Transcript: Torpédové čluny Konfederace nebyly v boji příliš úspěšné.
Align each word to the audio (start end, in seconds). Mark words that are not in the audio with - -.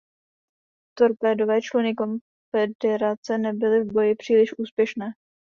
Torpédové 0.95 1.61
čluny 1.61 1.93
Konfederace 1.95 3.37
nebyly 3.37 3.83
v 3.83 3.93
boji 3.93 4.15
příliš 4.15 4.57
úspěšné. 4.59 5.05